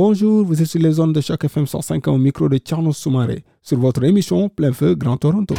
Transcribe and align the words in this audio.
Bonjour, 0.00 0.44
vous 0.44 0.62
êtes 0.62 0.68
sur 0.68 0.80
les 0.80 0.92
zones 0.92 1.12
de 1.12 1.20
chaque 1.20 1.42
FM 1.42 1.66
105 1.66 2.06
au 2.06 2.18
micro 2.18 2.48
de 2.48 2.56
Tierno 2.58 2.92
Soumaré 2.92 3.42
sur 3.60 3.80
votre 3.80 4.04
émission 4.04 4.48
Plein 4.48 4.72
Feu 4.72 4.94
Grand 4.94 5.16
Toronto. 5.16 5.56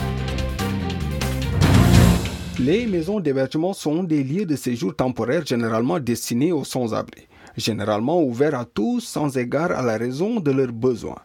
Les 2.58 2.88
maisons 2.88 3.20
d'hébergement 3.20 3.74
sont 3.74 4.02
des 4.02 4.24
lieux 4.24 4.46
de 4.46 4.56
séjour 4.56 4.96
temporaires 4.96 5.46
généralement 5.46 6.00
destinés 6.00 6.54
aux 6.54 6.64
sans-abri, 6.64 7.28
généralement 7.58 8.24
ouverts 8.24 8.58
à 8.58 8.64
tous 8.64 9.02
sans 9.02 9.38
égard 9.38 9.72
à 9.72 9.82
la 9.82 9.98
raison 9.98 10.40
de 10.40 10.52
leurs 10.52 10.72
besoins. 10.72 11.20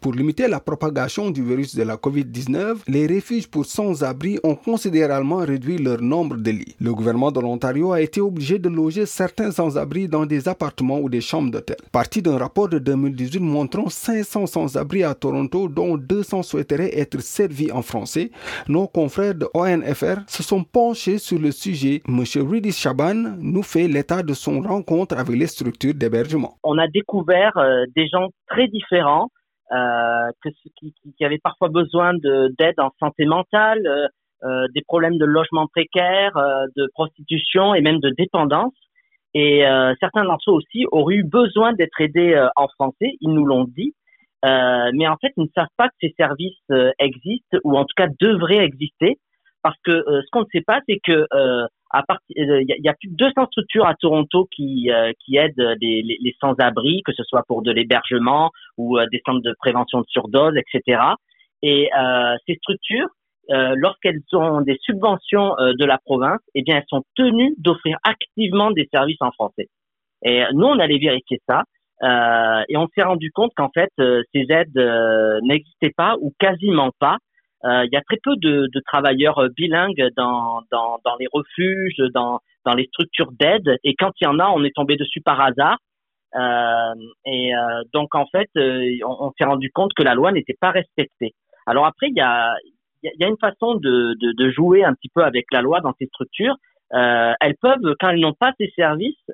Pour 0.00 0.12
limiter 0.14 0.48
la 0.48 0.58
propagation 0.58 1.30
du 1.30 1.44
virus 1.44 1.76
de 1.76 1.82
la 1.84 1.96
COVID-19, 1.96 2.82
les 2.88 3.06
refuges 3.06 3.48
pour 3.48 3.64
sans-abri 3.66 4.38
ont 4.42 4.56
considérablement 4.56 5.36
réduit 5.36 5.78
leur 5.78 6.00
nombre 6.02 6.36
de 6.36 6.50
lits. 6.50 6.74
Le 6.80 6.92
gouvernement 6.92 7.30
de 7.30 7.40
l'Ontario 7.40 7.92
a 7.92 8.00
été 8.00 8.20
obligé 8.20 8.58
de 8.58 8.68
loger 8.68 9.06
certains 9.06 9.50
sans-abri 9.52 10.08
dans 10.08 10.26
des 10.26 10.48
appartements 10.48 10.98
ou 10.98 11.08
des 11.08 11.20
chambres 11.20 11.50
d'hôtel. 11.50 11.76
Parti 11.92 12.20
d'un 12.20 12.38
rapport 12.38 12.68
de 12.68 12.78
2018 12.78 13.40
montrant 13.40 13.88
500 13.88 14.46
sans-abri 14.46 15.04
à 15.04 15.14
Toronto, 15.14 15.68
dont 15.68 15.96
200 15.96 16.42
souhaiteraient 16.42 16.98
être 16.98 17.20
servis 17.20 17.70
en 17.70 17.82
français, 17.82 18.30
nos 18.68 18.88
confrères 18.88 19.34
de 19.34 19.48
ONFR 19.54 20.22
se 20.26 20.42
sont 20.42 20.64
penchés 20.64 21.18
sur 21.18 21.38
le 21.38 21.52
sujet. 21.52 22.02
Monsieur 22.08 22.42
Ridis 22.42 22.72
Chaban 22.72 23.36
nous 23.38 23.62
fait 23.62 23.86
l'état 23.86 24.22
de 24.22 24.34
son 24.34 24.60
rencontre 24.60 25.16
avec 25.16 25.36
les 25.36 25.46
structures 25.46 25.94
d'hébergement. 25.94 26.56
On 26.64 26.78
a 26.78 26.88
découvert 26.88 27.56
euh, 27.56 27.84
des 27.94 28.08
gens 28.08 28.28
très 28.48 28.68
différents 28.68 29.28
que, 29.72 30.48
qui, 30.78 30.94
qui 31.16 31.24
avaient 31.24 31.40
parfois 31.42 31.68
besoin 31.68 32.14
d'aide 32.14 32.78
en 32.78 32.90
santé 33.00 33.24
mentale, 33.24 33.86
euh, 33.86 34.06
euh, 34.44 34.66
des 34.74 34.82
problèmes 34.82 35.18
de 35.18 35.24
logement 35.24 35.66
précaire, 35.68 36.32
de 36.76 36.88
prostitution 36.94 37.74
et 37.74 37.80
même 37.80 38.00
de 38.00 38.10
dépendance. 38.10 38.74
Et 39.34 39.62
certains 39.98 40.24
d'entre 40.24 40.50
eux 40.50 40.54
aussi 40.54 40.84
auraient 40.90 41.14
eu 41.14 41.24
besoin 41.24 41.72
d'être 41.72 42.00
aidés 42.00 42.38
en 42.56 42.68
français, 42.68 43.12
ils 43.20 43.32
nous 43.32 43.46
l'ont 43.46 43.64
dit, 43.64 43.94
mais 44.42 45.08
en 45.08 45.16
fait, 45.16 45.32
ils 45.38 45.44
ne 45.44 45.48
savent 45.54 45.72
pas 45.78 45.88
que 45.88 45.94
ces 46.02 46.12
services 46.18 46.60
existent 46.98 47.56
ou 47.64 47.78
en 47.78 47.84
tout 47.84 47.94
cas 47.96 48.08
devraient 48.20 48.64
exister, 48.64 49.18
parce 49.62 49.78
que 49.84 50.04
ce 50.06 50.26
qu'on 50.32 50.40
ne 50.40 50.46
sait 50.52 50.60
pas, 50.60 50.80
c'est 50.86 50.98
que 51.02 51.26
il 52.30 52.50
euh, 52.50 52.62
y, 52.66 52.88
a 52.88 52.94
plus 52.94 53.08
de 53.08 53.16
200 53.16 53.46
structures 53.46 53.86
à 53.86 53.94
Toronto 53.94 54.48
qui 54.50 54.90
euh, 54.90 55.12
qui 55.24 55.36
aident 55.36 55.76
les, 55.80 56.02
les, 56.02 56.36
sans-abri, 56.40 57.02
que 57.04 57.12
ce 57.12 57.22
soit 57.24 57.42
pour 57.46 57.62
de 57.62 57.70
l'hébergement 57.70 58.50
ou 58.78 58.98
euh, 58.98 59.06
des 59.12 59.20
centres 59.26 59.42
de 59.42 59.54
prévention 59.58 60.00
de 60.00 60.06
surdose, 60.08 60.54
etc. 60.56 61.02
Et 61.62 61.90
ces 62.44 62.56
structures, 62.56 63.06
lorsqu'elles 63.48 64.20
ont 64.32 64.62
des 64.62 64.78
subventions 64.82 65.54
de 65.60 65.84
la 65.84 65.96
province, 65.98 66.40
eh 66.56 66.62
bien, 66.62 66.78
elles 66.78 66.88
sont 66.88 67.04
tenues 67.14 67.54
d'offrir 67.56 67.98
activement 68.02 68.72
des 68.72 68.88
services 68.92 69.20
en 69.20 69.30
français. 69.30 69.68
Et 70.24 70.42
nous, 70.54 70.66
on 70.66 70.80
allait 70.80 70.98
vérifier 70.98 71.40
ça. 71.48 71.62
Euh, 72.02 72.64
et 72.68 72.76
on 72.76 72.88
s'est 72.88 73.04
rendu 73.04 73.30
compte 73.30 73.52
qu'en 73.54 73.70
fait, 73.72 73.92
ces 73.96 74.46
aides 74.48 74.76
n'existaient 75.44 75.94
pas 75.96 76.16
ou 76.20 76.32
quasiment 76.36 76.90
pas 76.98 77.18
euh, 77.18 77.31
il 77.64 77.88
y 77.92 77.96
a 77.96 78.02
très 78.02 78.18
peu 78.22 78.36
de, 78.36 78.68
de 78.72 78.80
travailleurs 78.84 79.38
euh, 79.38 79.48
bilingues 79.48 80.08
dans, 80.16 80.62
dans, 80.70 80.98
dans, 81.04 81.16
les 81.18 81.26
refuges, 81.32 81.96
dans, 82.12 82.40
dans 82.64 82.74
les 82.74 82.86
structures 82.86 83.30
d'aide. 83.32 83.76
Et 83.84 83.94
quand 83.94 84.10
il 84.20 84.24
y 84.24 84.26
en 84.26 84.38
a, 84.38 84.48
on 84.48 84.64
est 84.64 84.74
tombé 84.74 84.96
dessus 84.96 85.20
par 85.20 85.40
hasard. 85.40 85.78
Euh, 86.34 86.94
et 87.26 87.54
euh, 87.54 87.82
donc 87.92 88.14
en 88.14 88.26
fait, 88.26 88.48
on, 88.56 89.26
on 89.26 89.32
s'est 89.38 89.44
rendu 89.44 89.70
compte 89.70 89.92
que 89.94 90.02
la 90.02 90.14
loi 90.14 90.32
n'était 90.32 90.56
pas 90.60 90.70
respectée. 90.70 91.34
Alors 91.66 91.86
après, 91.86 92.08
il 92.08 92.16
y 92.16 92.20
a, 92.20 92.54
y 93.02 93.24
a 93.24 93.28
une 93.28 93.38
façon 93.38 93.74
de, 93.76 94.14
de, 94.20 94.32
de, 94.32 94.50
jouer 94.50 94.82
un 94.82 94.94
petit 94.94 95.10
peu 95.14 95.22
avec 95.22 95.46
la 95.52 95.62
loi 95.62 95.80
dans 95.80 95.92
ces 95.98 96.06
structures. 96.06 96.56
elles 96.90 97.56
peuvent, 97.60 97.94
quand 98.00 98.08
elles 98.08 98.20
n'ont 98.20 98.32
pas 98.32 98.52
ces 98.58 98.72
services, 98.74 99.30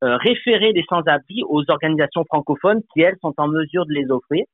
référer 0.00 0.72
les 0.72 0.84
sans-abri 0.88 1.42
aux 1.48 1.64
organisations 1.68 2.24
francophones 2.24 2.82
qui 2.92 3.00
elles 3.00 3.16
sont 3.20 3.34
en 3.36 3.48
mesure 3.48 3.84
de 3.86 3.92
les 3.92 4.10
offrir. 4.10 4.44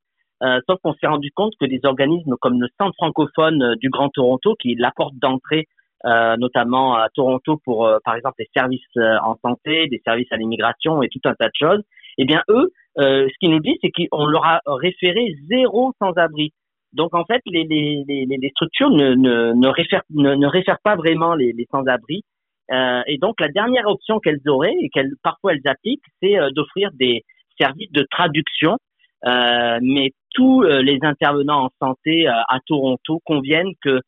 Euh, 0.43 0.59
sauf 0.67 0.79
qu'on 0.81 0.93
s'est 0.93 1.07
rendu 1.07 1.31
compte 1.31 1.53
que 1.59 1.65
des 1.65 1.81
organismes 1.83 2.35
comme 2.41 2.59
le 2.59 2.67
Centre 2.79 2.95
francophone 2.95 3.61
euh, 3.61 3.75
du 3.75 3.89
Grand 3.89 4.09
Toronto, 4.09 4.55
qui 4.55 4.71
est 4.71 4.79
la 4.79 4.91
porte 4.91 5.13
d'entrée 5.15 5.67
euh, 6.05 6.35
notamment 6.37 6.95
à 6.95 7.09
Toronto 7.13 7.61
pour, 7.63 7.87
par 8.03 8.15
exemple, 8.15 8.37
les 8.39 8.49
services 8.55 8.81
en 8.95 9.35
santé, 9.45 9.87
des 9.87 10.01
services 10.03 10.31
à 10.31 10.37
l'immigration 10.37 11.03
et 11.03 11.09
tout 11.09 11.19
un 11.25 11.35
tas 11.35 11.45
de 11.45 11.53
choses, 11.53 11.83
eh 12.17 12.25
bien, 12.25 12.41
eux, 12.49 12.71
ce 12.97 13.37
qu'ils 13.39 13.51
nous 13.51 13.59
disent, 13.59 13.77
c'est 13.83 13.91
qu'on 13.91 14.25
leur 14.25 14.43
a 14.43 14.61
référé 14.65 15.35
zéro 15.47 15.93
sans-abri. 15.99 16.53
Donc, 16.93 17.13
en 17.13 17.23
fait, 17.25 17.41
les, 17.45 17.65
les, 17.65 18.03
les, 18.07 18.25
les 18.25 18.49
structures 18.49 18.89
ne, 18.89 19.13
ne, 19.13 19.67
réfèrent, 19.67 20.01
ne, 20.09 20.33
ne 20.33 20.47
réfèrent 20.47 20.81
pas 20.83 20.95
vraiment 20.95 21.35
les, 21.35 21.53
les 21.53 21.67
sans-abri. 21.69 22.23
et 22.71 23.17
donc, 23.19 23.39
la 23.39 23.49
dernière 23.49 23.85
option 23.85 24.19
qu'elles 24.19 24.41
auraient 24.47 24.75
et 24.81 24.89
qu'elles 24.89 25.11
parfois 25.21 25.53
elles 25.53 25.69
appliquent, 25.69 26.01
c'est 26.19 26.33
d'offrir 26.55 26.89
des 26.93 27.21
services 27.59 27.91
de 27.91 28.07
traduction 28.09 28.71
euh, 28.71 28.77
mais 29.23 30.11
tous 30.33 30.63
euh, 30.63 30.81
les 30.81 30.99
intervenants 31.01 31.65
en 31.65 31.69
santé 31.79 32.27
euh, 32.27 32.31
à 32.31 32.59
Toronto 32.65 33.21
conviennent 33.25 33.73
que 33.81 33.99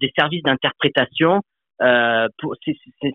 des 0.00 0.12
services 0.16 0.44
d'interprétation 0.44 1.40
euh, 1.82 2.28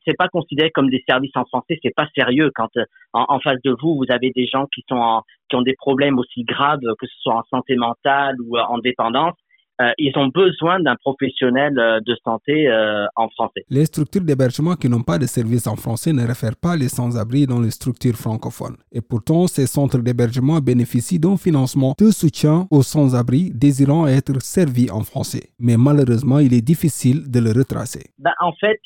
c'est 0.03 0.18
pas 0.18 0.28
considéré 0.28 0.69
comme 0.72 0.90
des 0.90 1.02
services 1.07 1.31
en 1.36 1.46
français, 1.46 1.80
c'est 1.81 1.96
pas 1.96 2.09
sérieux. 2.13 2.52
Quand 2.53 2.68
en, 3.13 3.25
en, 3.30 3.40
face 3.40 3.62
de 3.63 3.74
vous 3.80 3.96
vous 3.96 4.12
avez 4.12 4.31
des 4.36 4.47
gens 4.47 4.66
qui 4.75 4.84
sont 4.90 4.97
en, 4.97 5.22
qui 5.47 5.56
ont 5.56 5.62
des 5.62 5.75
problèmes 5.75 6.19
aussi 6.19 6.44
graves 6.44 6.81
que 7.00 7.07
ce 7.07 7.16
soit 7.22 7.36
en 7.36 7.44
santé 7.50 7.78
mentale 7.78 8.36
ou 8.41 8.57
en 8.57 8.80
dépendance 8.80 9.36
euh, 9.80 9.92
ils 10.00 10.18
ont 10.18 10.28
besoin 10.28 10.80
d'un 10.80 10.96
professionnel 10.96 11.78
euh, 11.78 12.00
de 12.04 12.16
santé 12.24 12.68
euh, 12.68 13.06
en 13.16 13.30
français. 13.30 13.64
Les 13.70 13.86
structures 13.86 14.24
d'hébergement 14.24 14.74
qui 14.74 14.90
n'ont 14.90 15.04
pas 15.04 15.20
de 15.20 15.28
service 15.28 15.68
en 15.68 15.76
français 15.76 16.14
ne 16.14 16.26
réfèrent 16.26 16.60
pas 16.60 16.76
les 16.76 16.90
sans-abri 16.90 17.46
dans 17.46 17.62
les 17.62 17.70
structures 17.70 18.16
francophones. 18.16 18.78
Et 18.92 19.02
pourtant, 19.02 19.46
ces 19.46 19.68
centres 19.68 20.00
d'hébergement 20.00 20.58
bénéficient 20.60 21.20
d'un 21.20 21.38
financement 21.38 21.94
de 22.00 22.10
soutien 22.10 22.66
aux 22.72 22.82
sans-abri 22.82 23.52
désirant 23.54 24.08
être 24.08 24.42
servis 24.42 24.90
en 24.90 25.02
français. 25.02 25.50
Mais 25.60 25.78
malheureusement, 25.78 26.40
il 26.40 26.54
est 26.56 26.66
difficile 26.66 27.30
de 27.30 27.40
le 27.40 27.52
retracer. 27.52 28.06
Ben, 28.18 28.34
en 28.42 28.54
fait, 28.54 28.80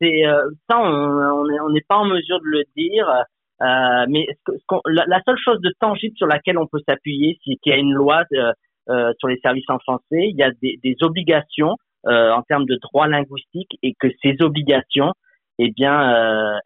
c'est 0.00 0.22
ça, 0.70 0.78
on 0.78 1.70
n'est 1.70 1.84
pas 1.88 1.96
en 1.96 2.04
mesure 2.06 2.38
de 2.40 2.50
le 2.58 2.64
dire. 2.76 3.06
mais 4.08 4.26
la, 4.86 5.20
seule 5.26 5.38
chose 5.44 5.60
de 5.62 5.72
tangible 5.80 6.16
sur 6.16 6.28
laquelle 6.28 6.58
on 6.58 6.66
peut 6.68 6.80
s'appuyer, 6.88 7.38
c'est 7.44 7.56
qu'il 7.56 7.72
y 7.72 7.74
a 7.74 7.78
une 7.78 7.94
loi 7.94 8.22
euh, 8.88 9.12
sur 9.18 9.28
les 9.28 9.38
services 9.38 9.68
en 9.68 9.78
français, 9.78 10.28
il 10.30 10.36
y 10.36 10.42
a 10.42 10.50
des, 10.62 10.96
obligations 11.02 11.76
euh, 12.06 12.30
en 12.30 12.42
termes 12.42 12.66
de 12.66 12.78
droit 12.82 13.08
linguistique 13.08 13.76
et 13.82 13.94
que 13.98 14.08
ces 14.22 14.36
obligations, 14.40 15.12
eh 15.58 15.70
bien, 15.70 16.14
euh, 16.14 16.58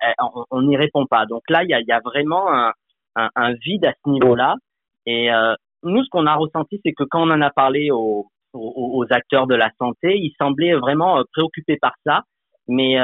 on 0.51 0.63
n'y 0.63 0.77
répond 0.77 1.07
pas. 1.07 1.25
Donc 1.27 1.43
là, 1.49 1.65
il 1.65 1.71
y 1.71 1.93
a, 1.93 2.01
vraiment 2.05 2.73
un, 3.17 3.53
vide 3.65 3.87
à 3.87 3.95
ce 4.05 4.11
niveau-là. 4.11 4.57
Et 5.07 5.31
nous, 5.83 6.05
ce 6.05 6.09
qu'on 6.11 6.27
a 6.27 6.35
ressenti, 6.35 6.81
c'est 6.85 6.93
que 6.93 7.05
quand 7.05 7.27
on 7.27 7.31
en 7.31 7.41
a 7.41 7.51
parlé 7.51 7.91
aux, 7.91 8.27
acteurs 9.11 9.47
de 9.47 9.55
la 9.55 9.71
santé, 9.79 10.19
ils 10.19 10.35
semblaient 10.39 10.75
vraiment 10.75 11.23
préoccupés 11.33 11.79
par 11.81 11.95
ça. 12.05 12.23
Mais 12.69 12.97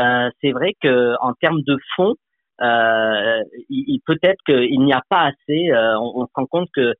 c'est 0.43 0.53
vrai 0.53 0.75
que 0.83 1.15
en 1.21 1.33
termes 1.34 1.62
de 1.62 1.78
fonds, 1.94 2.16
euh, 2.62 3.43
il, 3.69 4.00
peut-être 4.06 4.43
qu'il 4.44 4.81
n'y 4.81 4.93
a 4.93 5.03
pas 5.09 5.31
assez. 5.31 5.71
on, 5.72 6.27
se 6.27 6.33
rend 6.34 6.47
compte 6.47 6.69
que 6.75 6.94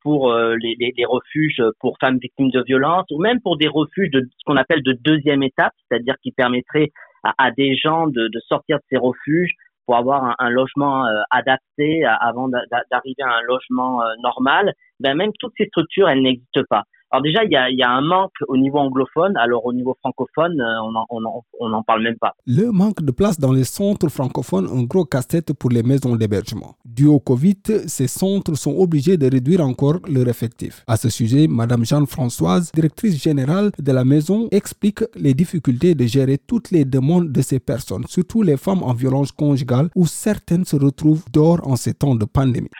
pour 0.00 0.32
euh, 0.32 0.56
les, 0.56 1.04
refuges 1.04 1.62
pour 1.80 1.96
femmes 2.00 2.18
victimes 2.18 2.50
de 2.50 2.62
violences 2.62 3.06
ou 3.10 3.20
même 3.20 3.40
pour 3.40 3.56
des 3.56 3.68
refuges 3.68 4.10
de 4.10 4.20
ce 4.20 4.44
qu'on 4.46 4.56
appelle 4.56 4.82
de 4.82 4.92
deuxième 4.92 5.42
étape, 5.42 5.72
c'est-à-dire 5.88 6.14
qui 6.22 6.32
permettrait 6.32 6.90
à, 7.22 7.50
des 7.50 7.76
gens 7.76 8.06
de, 8.06 8.28
de, 8.28 8.40
sortir 8.48 8.78
de 8.78 8.82
ces 8.90 8.96
refuges 8.96 9.52
pour 9.84 9.96
avoir 9.96 10.24
un, 10.24 10.34
un 10.38 10.50
logement 10.50 11.06
euh, 11.06 11.20
adapté 11.30 12.04
avant 12.04 12.48
d'arriver 12.48 13.22
à 13.22 13.36
un 13.36 13.42
logement 13.42 14.00
normal. 14.22 14.72
Ben 15.00 15.14
même 15.14 15.32
toutes 15.38 15.54
ces 15.58 15.66
structures, 15.66 16.08
elles 16.08 16.22
n'existent 16.22 16.64
pas. 16.68 16.84
Alors 17.12 17.22
déjà, 17.22 17.44
il 17.44 17.50
y 17.50 17.56
a, 17.56 17.68
y 17.70 17.82
a, 17.82 17.90
un 17.90 18.02
manque 18.02 18.36
au 18.46 18.56
niveau 18.56 18.78
anglophone, 18.78 19.36
alors 19.36 19.66
au 19.66 19.72
niveau 19.72 19.96
francophone, 19.98 20.60
euh, 20.60 20.82
on 20.82 20.92
n'en 20.92 21.06
on 21.10 21.42
on 21.58 21.72
en 21.72 21.82
parle 21.82 22.04
même 22.04 22.16
pas. 22.18 22.34
Le 22.46 22.70
manque 22.70 23.02
de 23.02 23.10
place 23.10 23.40
dans 23.40 23.52
les 23.52 23.64
centres 23.64 24.08
francophones, 24.08 24.68
un 24.72 24.84
gros 24.84 25.04
casse-tête 25.04 25.52
pour 25.52 25.70
les 25.70 25.82
maisons 25.82 26.14
d'hébergement. 26.14 26.76
Dû 26.84 27.06
au 27.06 27.18
Covid, 27.18 27.62
ces 27.86 28.06
centres 28.06 28.54
sont 28.54 28.76
obligés 28.78 29.16
de 29.16 29.28
réduire 29.28 29.60
encore 29.60 29.98
leur 30.08 30.28
effectif. 30.28 30.84
À 30.86 30.96
ce 30.96 31.08
sujet, 31.08 31.48
Madame 31.48 31.84
Jeanne-Françoise, 31.84 32.70
directrice 32.72 33.20
générale 33.20 33.72
de 33.76 33.92
la 33.92 34.04
maison, 34.04 34.48
explique 34.52 35.00
les 35.16 35.34
difficultés 35.34 35.96
de 35.96 36.04
gérer 36.04 36.38
toutes 36.38 36.70
les 36.70 36.84
demandes 36.84 37.32
de 37.32 37.42
ces 37.42 37.58
personnes, 37.58 38.04
surtout 38.06 38.42
les 38.42 38.56
femmes 38.56 38.84
en 38.84 38.94
violence 38.94 39.32
conjugale 39.32 39.88
où 39.96 40.06
certaines 40.06 40.64
se 40.64 40.76
retrouvent 40.76 41.24
dehors 41.32 41.66
en 41.66 41.74
ces 41.74 41.94
temps 41.94 42.14
de 42.14 42.24
pandémie. 42.24 42.70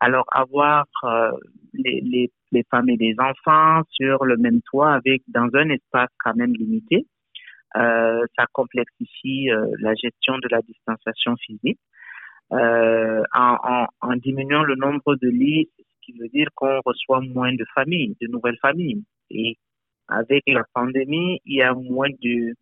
Alors 0.00 0.24
avoir 0.32 0.86
les, 1.74 2.00
les, 2.02 2.32
les, 2.54 2.64
femmes 2.70 2.88
et 2.88 2.96
les 2.96 3.14
enfants 3.18 3.82
sur 3.90 4.24
le 4.24 4.36
même 4.36 4.60
toit 4.62 4.94
avec 4.94 5.22
dans 5.28 5.48
un 5.54 5.68
espace 5.70 6.10
quand 6.22 6.34
même 6.34 6.54
limité, 6.54 7.06
ça 7.74 8.46
complexifie 8.52 9.48
la 9.80 9.94
gestion 9.94 10.38
de 10.38 10.48
la 10.50 10.60
distanciation 10.62 11.36
physique. 11.36 11.80
En, 12.50 13.24
en, 13.34 13.86
en, 14.00 14.16
diminuant 14.16 14.62
le 14.62 14.76
nombre 14.76 15.16
de 15.16 15.28
lits, 15.28 15.68
ce 15.76 15.82
qui 16.02 16.18
veut 16.18 16.28
dire 16.28 16.48
qu'on 16.54 16.80
reçoit 16.84 17.20
moins 17.20 17.52
de 17.52 17.64
familles, 17.74 18.16
de 18.20 18.28
nouvelles 18.28 18.58
familles. 18.62 19.02
Et 19.30 19.56
avec 20.08 20.42
la 20.46 20.64
pandémie, 20.72 21.40
il 21.44 21.56
y 21.56 21.62
a 21.62 21.74
moins 21.74 22.10
de 22.22 22.54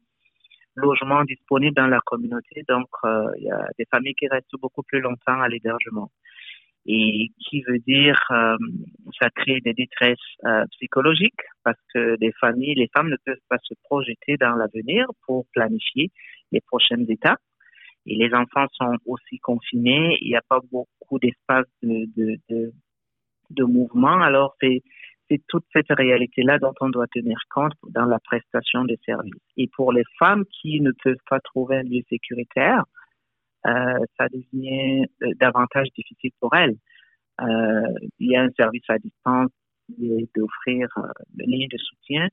logements 0.76 1.24
disponibles 1.24 1.74
dans 1.74 1.86
la 1.86 2.00
communauté, 2.00 2.62
donc 2.68 2.88
euh, 3.04 3.30
il 3.36 3.44
y 3.44 3.50
a 3.50 3.66
des 3.78 3.84
familles 3.90 4.14
qui 4.14 4.28
restent 4.28 4.56
beaucoup 4.60 4.82
plus 4.82 5.00
longtemps 5.00 5.40
à 5.40 5.48
l'hébergement. 5.48 6.10
Et 6.84 7.30
qui 7.38 7.62
veut 7.62 7.78
dire, 7.78 8.18
euh, 8.32 8.56
ça 9.20 9.30
crée 9.30 9.60
des 9.60 9.72
détresses 9.72 10.18
euh, 10.44 10.64
psychologiques 10.72 11.40
parce 11.64 11.78
que 11.94 12.16
les 12.20 12.32
familles, 12.40 12.74
les 12.74 12.88
femmes 12.92 13.08
ne 13.08 13.16
peuvent 13.24 13.36
pas 13.48 13.58
se 13.62 13.74
projeter 13.84 14.36
dans 14.36 14.56
l'avenir 14.56 15.06
pour 15.26 15.46
planifier 15.52 16.10
les 16.50 16.60
prochaines 16.60 17.08
étapes. 17.08 17.40
Et 18.06 18.16
les 18.16 18.34
enfants 18.34 18.66
sont 18.72 18.96
aussi 19.06 19.38
confinés, 19.38 20.18
il 20.20 20.30
n'y 20.30 20.36
a 20.36 20.42
pas 20.48 20.58
beaucoup 20.72 21.20
d'espace 21.20 21.66
de, 21.82 22.06
de, 22.16 22.36
de, 22.50 22.72
de 23.50 23.64
mouvement, 23.64 24.20
alors 24.20 24.56
c'est 24.60 24.82
c'est 25.32 25.40
toute 25.48 25.64
cette 25.72 25.90
réalité-là 25.90 26.58
dont 26.58 26.74
on 26.80 26.90
doit 26.90 27.06
tenir 27.06 27.38
compte 27.50 27.72
dans 27.88 28.04
la 28.04 28.18
prestation 28.18 28.84
des 28.84 28.98
services. 29.04 29.32
Et 29.56 29.68
pour 29.74 29.92
les 29.92 30.04
femmes 30.18 30.44
qui 30.60 30.80
ne 30.80 30.92
peuvent 31.02 31.24
pas 31.28 31.40
trouver 31.40 31.76
un 31.76 31.82
lieu 31.82 32.02
sécuritaire, 32.10 32.84
ça 33.64 34.28
devient 34.32 35.06
euh, 35.22 35.32
davantage 35.40 35.88
difficile 35.96 36.32
pour 36.40 36.54
elles. 36.54 36.76
Euh, 37.40 37.94
il 38.18 38.32
y 38.32 38.36
a 38.36 38.42
un 38.42 38.50
service 38.56 38.84
à 38.88 38.98
distance 38.98 39.50
d'offrir 39.88 40.88
euh, 40.98 41.02
une 41.38 41.50
ligne 41.50 41.68
de 41.68 41.78
soutien, 41.78 42.28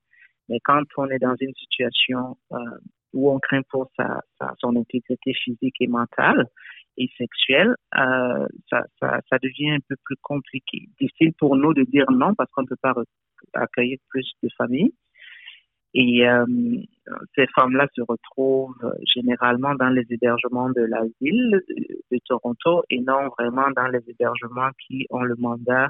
mais 0.48 0.60
quand 0.64 0.84
on 0.98 1.08
est 1.08 1.20
dans 1.20 1.36
une 1.40 1.54
situation 1.56 2.38
euh, 2.52 2.58
où 3.14 3.32
on 3.32 3.40
craint 3.40 3.62
pour 3.70 3.90
sa, 3.98 4.22
sa, 4.40 4.54
son 4.60 4.76
intégrité 4.76 5.34
physique 5.34 5.76
et 5.80 5.88
mentale, 5.88 6.46
et 6.98 7.10
sexuelle, 7.18 7.76
euh, 7.98 8.48
ça, 8.70 8.84
ça, 9.00 9.22
ça, 9.30 9.38
devient 9.42 9.72
un 9.72 9.80
peu 9.88 9.96
plus 10.04 10.18
compliqué. 10.22 10.90
Difficile 11.00 11.34
pour 11.40 11.56
nous 11.56 11.74
de 11.74 11.84
dire 11.84 12.06
non 12.12 12.36
parce 12.36 12.52
qu'on 12.52 12.64
ne 12.64 12.68
peut 12.68 12.76
pas 12.82 12.94
accueillir 13.54 13.98
plus 14.10 14.30
de 14.44 14.50
familles. 14.58 14.94
Et 15.94 16.28
euh, 16.28 16.46
ces 17.36 17.48
femmes-là 17.56 17.88
se 17.96 18.02
retrouvent 18.02 18.94
généralement 19.16 19.74
dans 19.76 19.90
les 19.90 20.06
hébergements 20.10 20.70
de 20.70 20.82
la 20.82 21.02
ville 21.20 21.62
de 22.12 22.20
Toronto 22.28 22.84
et 22.90 23.00
non 23.00 23.30
vraiment 23.38 23.70
dans 23.76 23.88
les 23.88 24.02
hébergements 24.08 24.70
qui 24.88 25.08
ont 25.10 25.24
le 25.24 25.36
mandat 25.36 25.90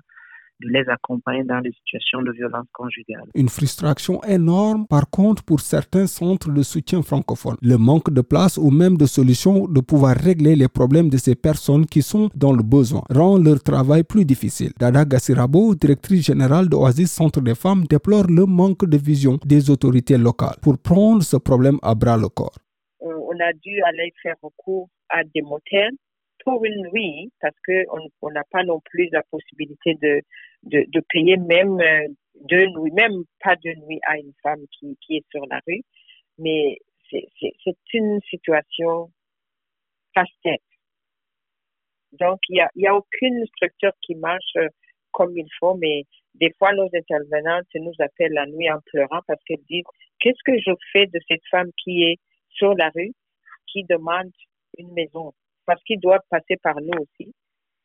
de 0.61 0.69
les 0.69 0.87
accompagner 0.89 1.43
dans 1.43 1.61
des 1.61 1.71
situations 1.71 2.21
de 2.21 2.31
violence 2.31 2.67
conjugale. 2.73 3.23
Une 3.35 3.49
frustration 3.49 4.21
énorme, 4.23 4.85
par 4.87 5.09
contre, 5.09 5.43
pour 5.43 5.59
certains 5.61 6.07
centres 6.07 6.51
de 6.51 6.61
soutien 6.63 7.01
francophones. 7.01 7.57
Le 7.61 7.77
manque 7.77 8.11
de 8.11 8.21
place 8.21 8.57
ou 8.57 8.69
même 8.71 8.97
de 8.97 9.05
solutions 9.05 9.67
de 9.67 9.79
pouvoir 9.79 10.15
régler 10.15 10.55
les 10.55 10.67
problèmes 10.67 11.09
de 11.09 11.17
ces 11.17 11.35
personnes 11.35 11.85
qui 11.85 12.01
sont 12.01 12.29
dans 12.35 12.53
le 12.53 12.63
besoin 12.63 13.03
rend 13.09 13.37
leur 13.37 13.61
travail 13.61 14.03
plus 14.03 14.25
difficile. 14.25 14.71
Dada 14.79 15.05
Gassirabo, 15.05 15.75
directrice 15.75 16.25
générale 16.25 16.69
de 16.69 16.75
Oasis 16.75 17.11
Centre 17.11 17.41
des 17.41 17.55
femmes, 17.55 17.85
déplore 17.85 18.27
le 18.27 18.45
manque 18.45 18.85
de 18.85 18.97
vision 18.97 19.39
des 19.45 19.69
autorités 19.69 20.17
locales 20.17 20.57
pour 20.61 20.77
prendre 20.77 21.23
ce 21.23 21.37
problème 21.37 21.77
à 21.81 21.95
bras 21.95 22.17
le 22.17 22.29
corps. 22.29 22.57
On 23.01 23.39
a 23.39 23.53
dû 23.53 23.81
aller 23.83 24.11
faire 24.21 24.35
recours 24.41 24.89
à 25.09 25.23
des 25.23 25.41
motels 25.41 25.95
pour 26.43 26.63
une 26.65 26.89
nuit, 26.93 27.31
parce 27.41 27.55
qu'on 27.65 28.31
n'a 28.31 28.43
pas 28.51 28.63
non 28.63 28.79
plus 28.85 29.09
la 29.11 29.23
possibilité 29.29 29.95
de, 30.01 30.21
de, 30.63 30.85
de 30.87 31.01
payer 31.09 31.37
même 31.37 31.79
euh, 31.79 32.07
deux 32.41 32.65
nuits, 32.67 32.91
même 32.91 33.23
pas 33.43 33.55
deux 33.57 33.75
nuits 33.87 33.99
à 34.07 34.17
une 34.17 34.33
femme 34.43 34.63
qui, 34.71 34.97
qui 35.01 35.17
est 35.17 35.25
sur 35.31 35.45
la 35.47 35.61
rue. 35.67 35.81
Mais 36.37 36.77
c'est 37.09 37.75
une 37.93 38.19
situation 38.29 39.11
casse-tête. 40.13 40.61
Donc, 42.13 42.39
il 42.49 42.53
n'y 42.53 42.61
a, 42.61 42.69
y 42.75 42.87
a 42.87 42.95
aucune 42.95 43.45
structure 43.47 43.91
qui 44.01 44.15
marche 44.15 44.55
euh, 44.57 44.67
comme 45.11 45.37
il 45.37 45.47
faut, 45.59 45.75
mais 45.75 46.03
des 46.35 46.51
fois, 46.57 46.71
nos 46.73 46.89
intervenantes 46.93 47.67
nous 47.75 47.93
appellent 47.99 48.33
la 48.33 48.45
nuit 48.45 48.69
en 48.71 48.79
pleurant 48.85 49.21
parce 49.27 49.41
qu'elles 49.43 49.63
disent, 49.69 49.83
qu'est-ce 50.19 50.43
que 50.45 50.57
je 50.59 50.71
fais 50.91 51.07
de 51.07 51.19
cette 51.27 51.45
femme 51.49 51.71
qui 51.83 52.03
est 52.03 52.17
sur 52.49 52.73
la 52.75 52.89
rue, 52.89 53.11
qui 53.67 53.83
demande 53.83 54.31
une 54.77 54.91
maison? 54.93 55.33
Parce 55.65 55.83
qu'ils 55.83 55.99
doivent 55.99 56.25
passer 56.29 56.57
par 56.57 56.79
nous 56.81 56.99
aussi 56.99 57.33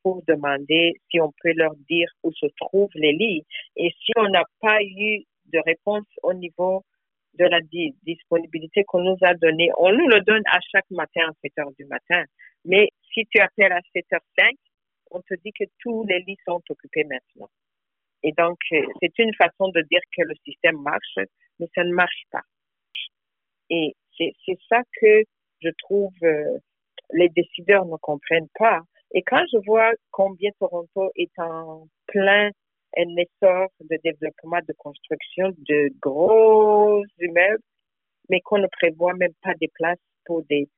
pour 0.05 0.23
demander 0.29 0.93
si 1.11 1.19
on 1.19 1.33
peut 1.43 1.55
leur 1.57 1.75
dire 1.89 2.09
où 2.23 2.31
se 2.33 2.47
trouvent 2.61 2.95
les 2.95 3.13
lits. 3.13 3.43
Et 3.77 3.91
si 4.05 4.13
on 4.17 4.29
n'a 4.29 4.45
pas 4.61 4.81
eu 4.83 5.25
de 5.47 5.59
réponse 5.65 6.07
au 6.23 6.35
niveau 6.35 6.85
de 7.39 7.47
la 7.47 7.61
disponibilité 8.05 8.85
qu'on 8.85 9.03
nous 9.03 9.17
a 9.23 9.35
donnée, 9.35 9.71
on 9.79 9.91
nous 9.93 10.07
le 10.07 10.21
donne 10.21 10.43
à 10.47 10.59
chaque 10.71 10.89
matin 10.91 11.23
à 11.29 11.33
7 11.43 11.53
heures 11.59 11.73
du 11.79 11.87
matin. 11.87 12.23
Mais 12.67 12.91
si 13.13 13.25
tu 13.31 13.41
appelles 13.41 13.73
à 13.73 13.81
7h05, 13.95 14.53
on 15.11 15.21
te 15.23 15.35
dit 15.43 15.53
que 15.59 15.65
tous 15.81 16.05
les 16.05 16.21
lits 16.21 16.39
sont 16.47 16.63
occupés 16.69 17.05
maintenant. 17.05 17.49
Et 18.23 18.33
donc, 18.33 18.59
euh, 18.73 18.83
c'est 19.01 19.19
une 19.19 19.35
façon 19.35 19.69
de 19.69 19.81
dire 19.91 20.01
que 20.17 20.23
le 20.23 20.35
système 20.47 20.81
marche, 20.83 21.19
mais 21.59 21.69
ça 21.75 21.83
ne 21.83 21.93
marche 21.95 22.25
pas. 22.31 22.43
Et 23.71 23.95
c'est 24.19 24.59
ça 24.69 24.83
que 25.01 25.25
je 25.63 25.71
trouve 25.79 26.13
euh, 26.23 26.59
les 27.13 27.29
décideurs 27.31 27.87
ne 27.87 27.97
comprennent 27.97 28.49
pas. 28.59 28.81
Et 29.15 29.23
quand 29.23 29.45
je 29.53 29.59
vois 29.65 29.93
combien 30.11 30.51
Toronto 30.59 31.11
est 31.15 31.39
en 31.39 31.87
plein 32.07 32.51
un 32.97 33.17
essor 33.17 33.69
de 33.81 33.97
développement, 34.03 34.59
de 34.69 34.75
construction 34.77 35.51
de 35.69 35.91
gros 36.01 37.05
immeubles, 37.21 37.63
mais 38.29 38.41
qu'on 38.41 38.59
ne 38.59 38.67
prévoit 38.67 39.15
même 39.15 39.33
pas 39.43 39.55
des 39.61 39.69
places 39.69 39.99
pour 40.25 40.43
des, 40.45 40.69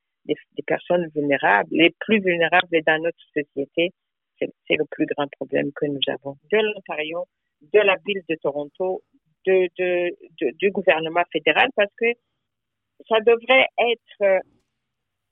personnes 0.66 1.08
vulnérables, 1.14 1.68
les 1.70 1.94
plus 2.00 2.20
vulnérables 2.20 2.82
dans 2.86 3.02
notre 3.02 3.18
société, 3.34 3.92
c'est 4.38 4.76
le 4.76 4.84
plus 4.90 5.06
grand 5.06 5.28
problème 5.38 5.70
que 5.74 5.86
nous 5.86 6.00
avons. 6.08 6.36
De 6.50 6.58
l'Ontario, 6.58 7.24
de 7.72 7.80
la 7.80 7.96
ville 8.04 8.22
de 8.28 8.34
Toronto, 8.36 9.02
de, 9.46 10.52
du 10.58 10.70
gouvernement 10.72 11.22
fédéral, 11.32 11.68
parce 11.76 11.92
que 11.96 12.06
ça 13.08 13.20
devrait 13.20 13.68
être 13.78 14.42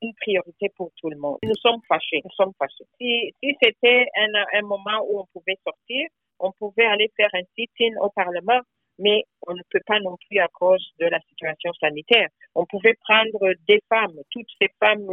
une 0.05 0.15
priorité 0.15 0.69
pour 0.77 0.91
tout 1.01 1.11
le 1.11 1.17
monde. 1.17 1.39
Nous 1.43 1.56
sommes 1.56 1.81
fâchés. 1.89 2.21
Nous 2.25 2.31
sommes 2.37 2.53
fâchés. 2.59 2.85
Si, 3.01 3.33
si 3.43 3.56
c'était 3.62 4.06
un, 4.17 4.59
un 4.59 4.62
moment 4.62 5.01
où 5.09 5.21
on 5.21 5.27
pouvait 5.33 5.59
sortir, 5.65 6.09
on 6.39 6.53
pouvait 6.53 6.87
aller 6.87 7.11
faire 7.17 7.31
un 7.33 7.45
sit-in 7.57 7.95
au 8.00 8.11
Parlement, 8.11 8.61
mais 8.99 9.25
on 9.47 9.55
ne 9.55 9.62
peut 9.71 9.83
pas 9.87 10.00
non 10.00 10.17
plus 10.28 10.38
à 10.38 10.49
cause 10.49 10.85
de 11.00 11.07
la 11.07 11.21
situation 11.21 11.73
sanitaire. 11.75 12.28
On 12.55 12.67
pouvait 12.67 12.95
prendre 13.09 13.52
des 13.69 13.81
femmes, 13.88 14.19
toutes 14.31 14.50
ces 14.61 14.69
femmes 14.78 15.09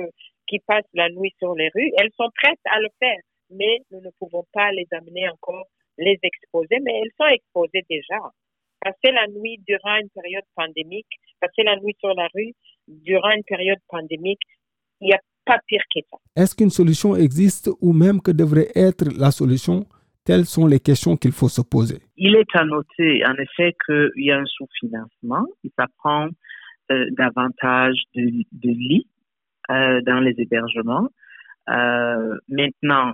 qui 0.48 0.60
passent 0.60 0.94
la 0.94 1.10
nuit 1.10 1.34
sur 1.39 1.56
les 1.56 1.70
rues, 1.74 1.92
elles 1.98 2.12
sont 2.18 2.30
prêtes 2.36 2.60
à 2.65 2.80
le 2.80 2.89
faire, 3.00 3.20
mais 3.50 3.80
nous 3.92 4.01
ne 4.01 4.10
pouvons 4.20 4.46
pas 4.54 4.72
les 4.72 4.88
amener 4.92 5.30
encore, 5.30 5.65
les 5.98 6.20
exposer, 6.22 6.80
mais 6.82 7.00
elles 7.00 7.12
sont 7.18 7.27
exposées 7.27 7.86
déjà. 7.89 8.20
Passer 8.82 9.12
la 9.13 9.27
nuit 9.27 9.60
durant 9.68 9.98
une 9.98 10.10
période 10.10 10.44
pandémique, 10.56 11.08
passer 11.39 11.63
la 11.63 11.77
nuit 11.77 11.96
sur 12.00 12.13
la 12.15 12.27
rue 12.34 12.54
durant 12.88 13.32
une 13.32 13.44
période 13.44 13.80
pandémique, 13.88 14.42
il 15.01 15.08
n'y 15.08 15.13
a 15.13 15.20
pas 15.46 15.60
pire 15.67 15.81
que 15.93 16.00
ça. 16.10 16.17
Est-ce 16.36 16.55
qu'une 16.55 16.70
solution 16.70 17.15
existe 17.15 17.70
ou 17.81 17.93
même 17.93 18.22
que 18.22 18.31
devrait 18.31 18.70
être 18.75 19.05
la 19.17 19.31
solution? 19.31 19.86
Telles 20.24 20.46
sont 20.46 20.67
les 20.67 20.79
questions 20.79 21.17
qu'il 21.17 21.31
faut 21.31 21.50
se 21.50 21.62
poser. 21.62 22.00
Il 22.15 22.36
est 22.36 22.55
à 22.55 22.63
noter, 22.63 23.25
en 23.25 23.34
effet, 23.34 23.75
qu'il 23.86 24.24
y 24.24 24.31
a 24.31 24.38
un 24.38 24.46
sous-financement. 24.46 25.46
Ça 25.77 25.88
prend 25.98 26.27
euh, 26.91 27.05
davantage 27.17 27.96
de, 28.15 28.43
de 28.51 28.70
lits 28.70 29.08
euh, 29.72 30.00
dans 30.01 30.20
les 30.20 30.36
hébergements. 30.38 31.10
Euh, 31.70 32.38
maintenant, 32.50 33.13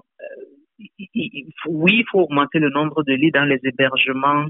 oui, 1.67 2.00
il 2.00 2.06
faut 2.12 2.20
augmenter 2.20 2.60
le 2.60 2.70
nombre 2.70 3.03
de 3.03 3.13
lits 3.13 3.32
dans 3.32 3.46
les 3.46 3.60
hébergements 3.63 4.46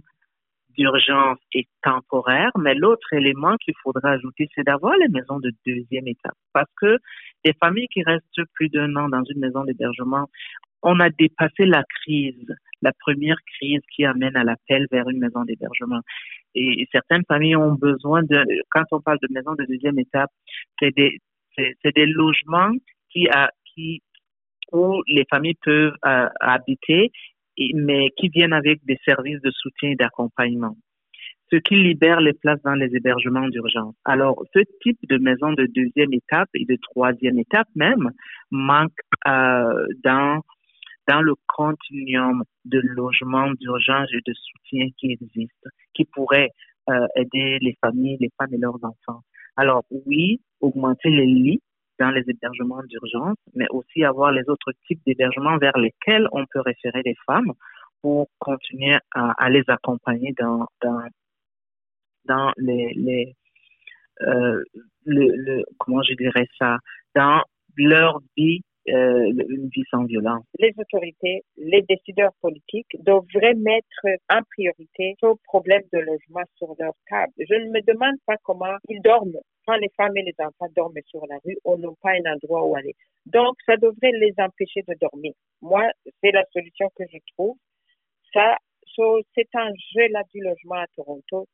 d'urgence 0.78 1.40
et 1.54 1.68
temporaire, 1.82 2.52
mais 2.58 2.76
l'autre 2.76 3.12
élément 3.14 3.56
qu'il 3.58 3.74
faudra 3.82 4.12
ajouter, 4.12 4.48
c'est 4.56 4.64
d'avoir 4.64 4.96
les 4.98 5.08
maisons 5.10 5.40
de 5.40 5.52
deuxième 5.66 6.08
étape. 6.08 6.36
Parce 6.54 6.70
que 6.80 6.98
des 7.44 7.54
familles 7.60 7.88
qui 7.88 8.04
restent 8.04 8.44
plus 8.54 8.70
d'un 8.70 8.96
an 8.96 9.10
dans 9.10 9.24
une 9.24 9.40
maison 9.40 9.64
d'hébergement, 9.64 10.28
on 10.84 11.00
a 11.00 11.10
dépassé 11.10 11.66
la 11.66 11.84
crise, 11.84 12.54
la 12.82 12.92
première 13.00 13.38
crise 13.56 13.82
qui 13.96 14.06
amène 14.06 14.36
à 14.36 14.44
l'appel 14.44 14.86
vers 14.92 15.10
une 15.10 15.20
maison 15.20 15.44
d'hébergement. 15.44 16.02
Et 16.56 16.88
certaines 16.92 17.24
familles 17.28 17.56
ont 17.56 17.74
besoin 17.74 18.24
de, 18.24 18.46
quand 18.70 18.84
on 18.92 19.02
parle 19.02 19.18
de 19.22 19.28
maison 19.32 19.54
de 19.56 19.66
deuxième 19.66 20.00
étape, 20.00 20.32
c'est 20.80 20.96
des, 20.96 21.20
logements 22.06 22.72
qui, 23.10 23.28
où 24.72 25.02
les 25.08 25.26
familles 25.30 25.58
peuvent 25.64 25.96
euh, 26.06 26.30
habiter 26.40 27.12
mais 27.74 28.12
qui 28.18 28.30
viennent 28.30 28.54
avec 28.54 28.84
des 28.86 28.98
services 29.06 29.42
de 29.42 29.52
soutien 29.52 29.92
et 29.92 29.96
d'accompagnement, 29.96 30.76
ce 31.52 31.58
qui 31.58 31.76
libère 31.76 32.22
les 32.22 32.34
places 32.34 32.62
dans 32.64 32.76
les 32.76 32.96
hébergements 32.96 33.48
d'urgence. 33.48 33.96
Alors, 34.06 34.44
ce 34.54 34.60
type 34.82 35.00
de 35.10 35.18
maison 35.18 35.54
de 35.54 35.66
deuxième 35.66 36.14
étape 36.14 36.50
et 36.54 36.66
de 36.66 36.78
troisième 36.82 37.40
étape 37.40 37.68
même 37.76 38.12
manque 38.52 39.00
euh, 39.28 39.88
dans 40.04 40.42
dans 41.08 41.22
le 41.22 41.36
continuum 41.48 42.44
de 42.66 42.80
logement 42.84 43.50
d'urgence 43.62 44.10
et 44.14 44.20
de 44.28 44.34
soutien 44.34 44.88
qui 44.98 45.14
existe, 45.14 45.68
qui 45.94 46.04
pourrait 46.04 46.50
euh, 46.90 47.08
aider 47.16 47.60
les 47.62 47.78
familles, 47.80 48.18
les 48.20 48.30
femmes 48.38 48.54
et 48.54 48.58
leurs 48.58 48.76
enfants. 48.84 49.22
Alors 49.56 49.86
oui, 49.90 50.42
augmenter 50.60 51.10
les 51.10 51.26
lits 51.26 51.62
dans 52.00 52.12
les 52.12 52.24
hébergements 52.28 52.84
d'urgence, 52.84 53.38
mais 53.56 53.68
aussi 53.70 54.04
avoir 54.04 54.32
les 54.32 54.48
autres 54.48 54.72
types 54.88 55.02
d'hébergements 55.06 55.58
vers 55.58 55.78
lesquels 55.78 56.28
on 56.32 56.46
peut 56.46 56.62
référer 56.62 57.02
les 57.04 57.16
femmes 57.26 57.54
pour 58.02 58.30
continuer 58.40 58.98
à, 59.14 59.50
les 59.50 59.64
accompagner 59.68 60.34
dans, 60.38 60.68
dans, 60.82 61.02
dans 62.26 62.52
les, 62.58 62.94
les 62.96 63.36
euh, 64.22 64.64
le, 65.06 65.36
le, 65.36 65.64
comment 65.80 66.04
je 66.04 66.14
dirais 66.14 66.48
ça, 66.60 66.78
dans 67.16 67.42
leur 67.76 68.20
vie, 68.36 68.62
euh, 68.90 69.32
une 69.50 69.70
vie 69.70 69.84
sans 69.92 70.04
violence. 70.06 70.44
Les 70.60 70.74
autorités, 70.78 71.42
les 71.58 71.82
décideurs 71.84 72.34
politiques 72.42 72.96
devraient 73.00 73.56
mettre 73.56 74.22
en 74.30 74.42
priorité 74.52 75.16
ce 75.20 75.28
problème 75.44 75.84
de 75.94 76.00
logement 76.00 76.44
sur 76.56 76.74
leur 76.80 76.94
table. 77.10 77.34
Je 77.38 77.56
ne 77.56 77.72
me 77.72 77.82
demande 77.86 78.18
pas 78.26 78.36
comment 78.44 78.78
ils 78.90 79.02
dorment 79.02 79.40
quand 79.66 79.76
les 79.76 79.90
femmes 79.98 80.16
et 80.16 80.24
les 80.24 80.36
enfants 80.40 80.72
dorment 80.76 81.02
sur 81.06 81.26
la 81.28 81.38
rue 81.46 81.58
ou 81.66 81.78
n'ont 81.78 81.98
pas 82.02 82.12
un 82.12 82.34
endroit 82.34 82.66
où 82.66 82.76
aller. 82.76 82.96
Donc, 83.26 83.56
ça 83.66 83.76
devrait 83.76 84.14
les 84.14 84.34
empêcher 84.38 84.82
de 84.88 84.96
dormir. 85.02 85.34
Moi, 85.62 85.84
c'est 86.22 86.32
la 86.32 86.44
solution 86.54 86.90
que 86.96 87.04
je 87.12 87.18
trouve. 87.34 87.58
Ça, 88.34 88.58
c'est 89.36 89.50
un 89.54 89.70
jeu 89.94 90.08
là 90.10 90.24
du 90.34 90.42
logement 90.42 90.76
à 90.76 90.88
Toronto 90.96 91.46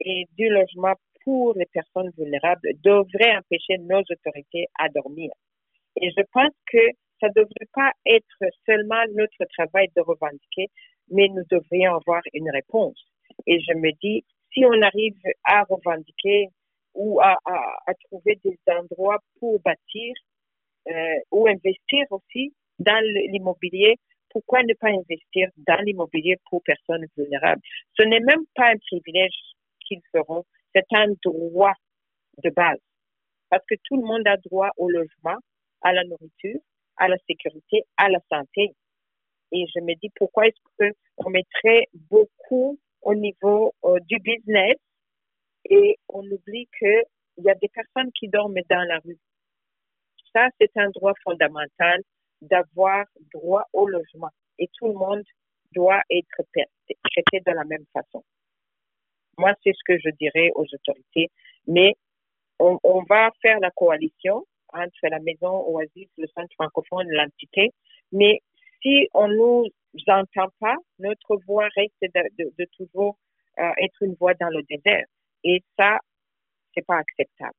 et 0.00 0.24
du 0.36 0.48
logement 0.48 0.94
pour 1.24 1.54
les 1.56 1.66
personnes 1.66 2.10
vulnérables 2.16 2.68
devrait 2.82 3.36
empêcher 3.36 3.78
nos 3.78 4.00
autorités 4.00 4.66
à 4.78 4.88
dormir. 4.88 5.30
Et 6.00 6.10
je 6.10 6.22
pense 6.32 6.52
que 6.70 6.78
ça 7.20 7.28
ne 7.28 7.34
devrait 7.34 7.70
pas 7.72 7.92
être 8.06 8.52
seulement 8.66 9.02
notre 9.14 9.44
travail 9.56 9.88
de 9.96 10.02
revendiquer, 10.02 10.68
mais 11.10 11.28
nous 11.28 11.44
devrions 11.50 11.94
avoir 11.94 12.22
une 12.32 12.50
réponse. 12.50 13.00
Et 13.46 13.60
je 13.60 13.74
me 13.74 13.90
dis, 14.02 14.24
si 14.52 14.64
on 14.64 14.82
arrive 14.82 15.16
à 15.44 15.64
revendiquer 15.64 16.48
ou 16.94 17.20
à, 17.20 17.36
à, 17.44 17.94
trouver 18.04 18.38
des 18.44 18.58
endroits 18.68 19.18
pour 19.38 19.60
bâtir 19.60 20.14
euh, 20.88 21.16
ou 21.30 21.46
investir 21.46 22.06
aussi 22.10 22.54
dans 22.78 23.02
l'immobilier, 23.30 23.96
pourquoi 24.30 24.62
ne 24.62 24.74
pas 24.74 24.88
investir 24.88 25.48
dans 25.56 25.82
l'immobilier 25.82 26.36
pour 26.48 26.62
personnes 26.62 27.06
vulnérables? 27.16 27.60
Ce 27.98 28.02
n'est 28.02 28.20
même 28.20 28.44
pas 28.54 28.68
un 28.68 28.78
privilège 28.78 29.34
qu'ils 29.86 30.02
feront, 30.12 30.44
c'est 30.74 30.86
un 30.92 31.08
droit 31.24 31.74
de 32.42 32.50
base. 32.50 32.80
Parce 33.48 33.64
que 33.66 33.76
tout 33.84 33.96
le 33.96 34.06
monde 34.06 34.26
a 34.26 34.36
droit 34.36 34.70
au 34.76 34.88
logement, 34.90 35.38
à 35.82 35.92
la 35.92 36.04
nourriture, 36.04 36.60
à 36.96 37.08
la 37.08 37.16
sécurité, 37.28 37.84
à 37.96 38.08
la 38.08 38.18
santé. 38.30 38.74
Et 39.52 39.66
je 39.74 39.80
me 39.80 39.94
dis 40.00 40.10
pourquoi 40.16 40.46
est-ce 40.46 40.92
qu'on 41.18 41.30
mettrait 41.30 41.86
beaucoup 42.10 42.78
au 43.02 43.14
niveau 43.14 43.72
euh, 43.84 43.98
du 44.08 44.18
business 44.18 44.76
et 45.68 45.98
on 46.08 46.24
oublie 46.24 46.68
qu'il 46.78 47.04
y 47.38 47.50
a 47.50 47.54
des 47.54 47.68
personnes 47.68 48.10
qui 48.12 48.28
dorment 48.28 48.60
dans 48.68 48.82
la 48.88 48.98
rue? 49.04 49.18
Ça, 50.32 50.48
c'est 50.60 50.76
un 50.76 50.90
droit 50.90 51.14
fondamental 51.22 52.02
d'avoir 52.40 53.06
droit 53.32 53.64
au 53.72 53.86
logement 53.86 54.30
et 54.58 54.68
tout 54.74 54.88
le 54.88 54.94
monde 54.94 55.22
doit 55.72 56.02
être 56.10 56.42
traité 56.52 57.40
de 57.46 57.52
la 57.52 57.64
même 57.64 57.84
façon. 57.92 58.24
Moi, 59.38 59.52
c'est 59.62 59.72
ce 59.72 59.84
que 59.84 59.98
je 59.98 60.10
dirais 60.18 60.50
aux 60.54 60.64
autorités. 60.64 61.28
Mais 61.66 61.94
on, 62.58 62.78
on 62.82 63.02
va 63.02 63.30
faire 63.42 63.60
la 63.60 63.70
coalition 63.70 64.46
entre 64.72 65.08
la 65.10 65.18
maison 65.20 65.64
Oasis, 65.68 66.08
le 66.18 66.26
centre 66.34 66.52
francophone, 66.54 67.06
l'entité. 67.10 67.72
Mais 68.12 68.40
si 68.82 69.08
on 69.14 69.28
nous 69.28 69.66
entend 70.08 70.48
pas, 70.60 70.76
notre 70.98 71.38
voix 71.46 71.68
reste 71.76 71.94
de, 72.02 72.44
de, 72.44 72.52
de 72.58 72.66
toujours 72.76 73.16
euh, 73.58 73.62
être 73.82 74.02
une 74.02 74.14
voix 74.20 74.34
dans 74.34 74.48
le 74.48 74.62
désert. 74.68 75.06
Et 75.44 75.62
ça, 75.78 75.98
c'est 76.74 76.84
pas 76.84 76.98
acceptable. 76.98 77.54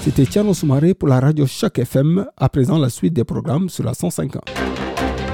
C'était 0.00 0.24
Tiano 0.24 0.54
Soumaré 0.54 0.94
pour 0.94 1.08
la 1.08 1.20
radio 1.20 1.46
Choc 1.46 1.78
FM. 1.78 2.26
À 2.36 2.48
présent, 2.48 2.78
la 2.78 2.88
suite 2.88 3.14
des 3.14 3.24
programmes 3.24 3.68
sur 3.68 3.84
la 3.84 3.94
105 3.94 4.32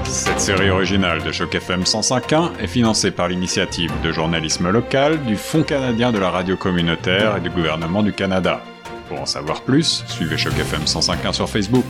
Cette 0.03 0.39
série 0.39 0.69
originale 0.69 1.23
de 1.23 1.31
Choc 1.31 1.53
FM 1.55 1.81
105.1 1.81 2.59
est 2.59 2.67
financée 2.67 3.11
par 3.11 3.27
l'initiative 3.27 3.91
de 4.03 4.11
journalisme 4.11 4.69
local 4.69 5.23
du 5.25 5.35
Fonds 5.35 5.63
canadien 5.63 6.11
de 6.11 6.19
la 6.19 6.29
radio 6.29 6.57
communautaire 6.57 7.37
et 7.37 7.41
du 7.41 7.49
gouvernement 7.49 8.03
du 8.03 8.11
Canada. 8.11 8.61
Pour 9.07 9.21
en 9.21 9.25
savoir 9.25 9.61
plus, 9.61 10.03
suivez 10.07 10.37
Choc 10.37 10.53
FM 10.53 10.83
105.1 10.83 11.33
sur 11.33 11.49
Facebook. 11.49 11.85